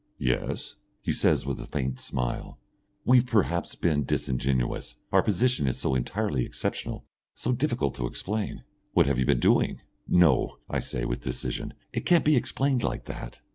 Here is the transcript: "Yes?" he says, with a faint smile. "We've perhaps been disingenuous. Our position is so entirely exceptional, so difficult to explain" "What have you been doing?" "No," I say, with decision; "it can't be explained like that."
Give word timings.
"Yes?" 0.17 0.77
he 1.03 1.11
says, 1.13 1.45
with 1.45 1.59
a 1.59 1.65
faint 1.67 1.99
smile. 1.99 2.57
"We've 3.05 3.27
perhaps 3.27 3.75
been 3.75 4.03
disingenuous. 4.03 4.95
Our 5.11 5.21
position 5.21 5.67
is 5.67 5.77
so 5.77 5.93
entirely 5.93 6.43
exceptional, 6.43 7.05
so 7.35 7.51
difficult 7.51 7.93
to 7.97 8.07
explain" 8.07 8.63
"What 8.95 9.05
have 9.05 9.19
you 9.19 9.27
been 9.27 9.39
doing?" 9.39 9.81
"No," 10.07 10.57
I 10.67 10.79
say, 10.79 11.05
with 11.05 11.21
decision; 11.21 11.75
"it 11.93 12.07
can't 12.07 12.25
be 12.25 12.35
explained 12.35 12.81
like 12.81 13.05
that." 13.05 13.41